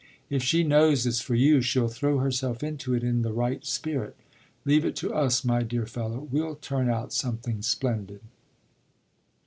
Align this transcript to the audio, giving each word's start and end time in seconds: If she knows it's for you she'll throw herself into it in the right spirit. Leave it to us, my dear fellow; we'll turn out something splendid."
If 0.31 0.41
she 0.41 0.63
knows 0.63 1.05
it's 1.05 1.21
for 1.21 1.35
you 1.35 1.61
she'll 1.61 1.87
throw 1.87 2.17
herself 2.17 2.63
into 2.63 2.95
it 2.95 3.03
in 3.03 3.21
the 3.21 3.31
right 3.31 3.63
spirit. 3.63 4.15
Leave 4.65 4.83
it 4.83 4.95
to 4.95 5.13
us, 5.13 5.45
my 5.45 5.61
dear 5.61 5.85
fellow; 5.85 6.21
we'll 6.31 6.55
turn 6.55 6.89
out 6.89 7.13
something 7.13 7.61
splendid." 7.61 8.21